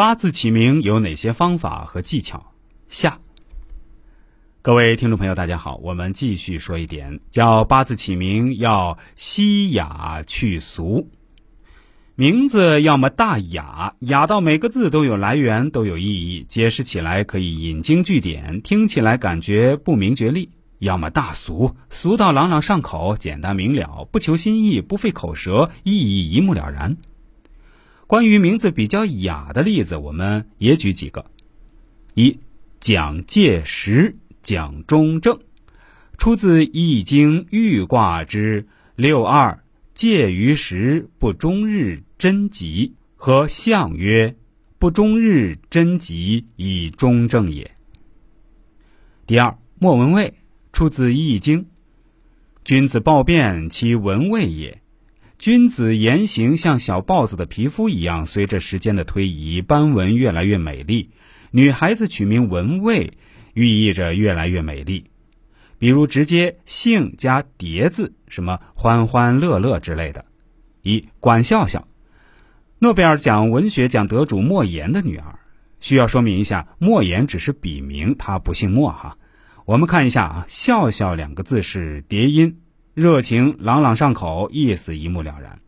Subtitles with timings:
[0.00, 2.54] 八字起名有哪些方法和技巧？
[2.88, 3.18] 下。
[4.62, 11.10] 各位听众朋友，大家好，我们继续说一点，叫八字起名要稀雅去俗，
[12.14, 20.48] 名字要么大雅，雅到每个字都有来源，都有意义，解释起来可以引经据典，听起来感觉不明觉厉；
[20.78, 26.96] 要么大俗，俗到朗朗上口，简单明了，不求新意，不费口舌，意义一目了然。
[28.10, 31.26] 关于名字比较雅的例子，我们也举几个。
[32.14, 32.40] 一
[32.80, 35.38] 蒋介石，蒋中正，
[36.18, 39.62] 出自《易经》豫卦之六二
[39.94, 44.34] 介于时，不终日贞吉和象曰
[44.80, 47.70] ：“不终日贞吉，以中正也。”
[49.24, 50.34] 第二，莫文蔚，
[50.72, 51.62] 出自《易经》，
[52.64, 54.82] 君子报变，其文蔚也。
[55.40, 61.12] 君子言行像小豹子的皮肤一样，随着时间的推移，斑纹越来越美丽。
[61.50, 63.14] 女孩子取名文蔚，
[63.54, 65.06] 寓意着越来越美丽。
[65.78, 70.26] 比如直接姓加叠字，什么欢欢乐乐之类的。
[70.82, 71.88] 一管笑笑，
[72.78, 75.38] 诺贝尔奖文学奖得主莫言的女儿。
[75.80, 79.16] 需要说明一下，莫言只是笔名，他不姓莫哈。
[79.64, 82.58] 我们看一下啊，笑笑两个字是叠音。
[83.00, 85.58] 热情朗朗上口，意思一目了然。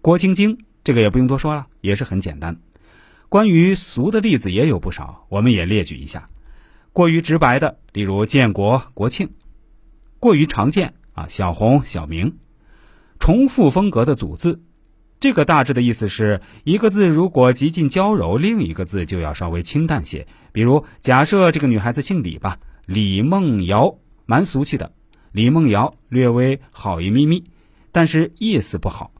[0.00, 2.56] 郭晶晶这个也不用多说了，也是很简单。
[3.28, 6.30] 关于俗的例子也有不少，我们也列举一下。
[6.94, 9.28] 过于直白的，例如建国、国庆；
[10.20, 12.38] 过于常见啊，小红、小明。
[13.18, 14.62] 重复风格的组字，
[15.18, 20.26] 这个大致的意思是一个字如果极尽娇柔，另一个字就要稍微清淡些。
[20.50, 24.92] 比如，假设这个女孩子姓李吧，李梦瑶，蛮俗气的。
[25.32, 27.44] 李梦瑶略微好一咪咪，
[27.92, 29.12] 但是意思不好。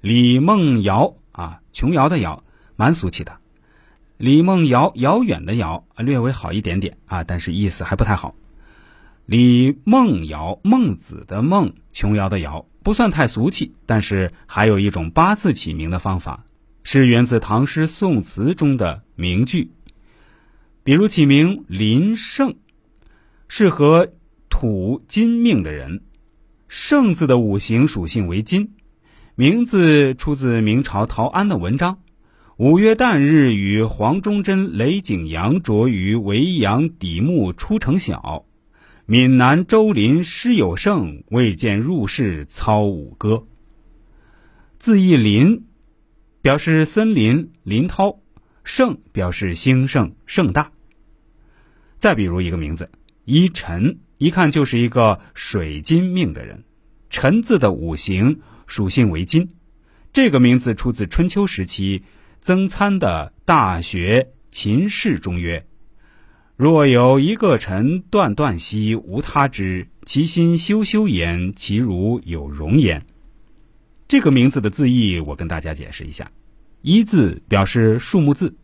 [0.00, 2.42] 李梦瑶啊，琼瑶的瑶，
[2.76, 3.36] 蛮俗气的。
[4.16, 8.34] 李梦瑶，遥远的遥，略微好一点点啊，但是意思还不太好。
[9.26, 16.46] 李梦瑶，孟子的孟，琼瑶的瑶，不算太俗气，但是还有一种八字起名的方法，
[16.84, 19.72] 是源自唐诗宋词中的名句，
[20.82, 22.54] 比如起名林胜，
[23.46, 24.08] 适合。
[24.62, 26.02] 土金命的人，
[26.68, 28.74] 圣字的五行属性为金，
[29.34, 31.98] 名字出自明朝陶安的文章。
[32.58, 38.44] 五月旦日，与黄忠贞、雷景阳着于维阳底木出城小。
[39.04, 43.44] 闽南周林诗有盛，未见入室操五歌。
[44.78, 45.64] 字义林，
[46.40, 48.20] 表示森林林涛；
[48.62, 50.70] 盛表示兴盛盛大。
[51.96, 52.88] 再比如一个名字，
[53.24, 53.98] 依陈。
[54.22, 56.62] 一看就是一个水金命的人，
[57.08, 58.38] 辰字的五行
[58.68, 59.48] 属性为金，
[60.12, 62.04] 这个名字出自春秋时期
[62.38, 65.66] 曾参的《大学·秦氏》中曰
[66.54, 73.04] ：“若有一个臣断断兮，无他之；其心修修焉，其如有容焉。”
[74.06, 76.30] 这个名字的字义，我跟大家解释一下：
[76.80, 78.54] 一字表示数目字，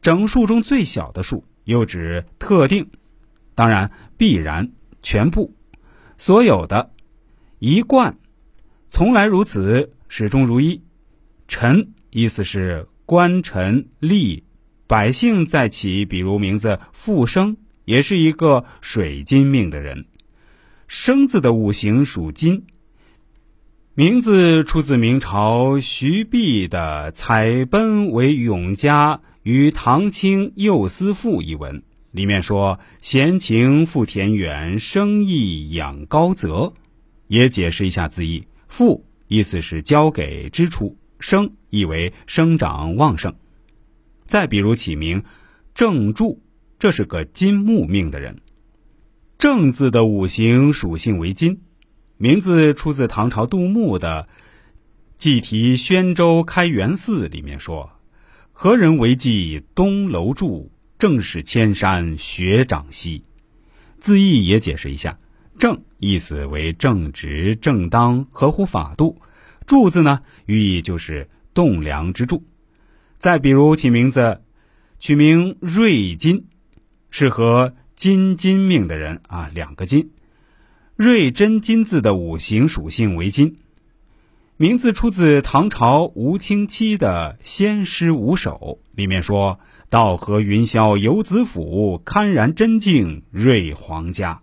[0.00, 2.88] 整数中最小的数，又指特定，
[3.54, 4.72] 当然必然。
[5.02, 5.54] 全部，
[6.18, 6.90] 所有的，
[7.58, 8.18] 一贯，
[8.90, 10.82] 从来如此，始终如一。
[11.46, 14.42] 臣意思是官臣吏
[14.86, 20.06] 百姓在起，比如名字复生，也是一个水金命的人。
[20.88, 22.66] 生字的五行属金，
[23.94, 31.82] 名字出自明朝徐弼的《采奔为永嘉于唐清右思赋》一文。
[32.10, 36.72] 里面说闲情赋田园，生意养高泽，
[37.26, 38.48] 也解释一下字义。
[38.66, 43.34] 赋意思是交给支出，生意为生长旺盛。
[44.26, 45.22] 再比如起名
[45.74, 46.40] 郑注，
[46.78, 48.40] 这是个金木命的人。
[49.36, 51.60] 郑字的五行属性为金，
[52.16, 54.28] 名字出自唐朝杜牧的
[55.14, 57.90] 《祭题宣州开元寺》里面说
[58.52, 63.22] ：“何人为祭东楼柱？”正是千山学长兮，
[64.00, 65.16] 字义也解释一下。
[65.56, 69.20] 正意思为正直、正当、合乎法度。
[69.64, 72.42] 柱字呢，寓意就是栋梁之柱。
[73.18, 74.42] 再比如起名字，
[74.98, 76.46] 取名瑞金，
[77.10, 80.10] 适合金金命的人啊，两个金。
[80.96, 83.56] 瑞真金字的五行属性为金，
[84.56, 89.60] 名字出自唐朝吴清期的《仙诗五首》，里面说。
[89.90, 94.42] 道合云霄游子府，堪然真境瑞皇家。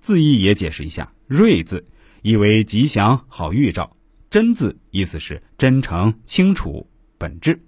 [0.00, 1.86] 字义也解释一下，瑞字
[2.22, 3.96] 意为吉祥好预兆，
[4.30, 6.88] 真字意思是真诚清楚
[7.18, 7.60] 本质。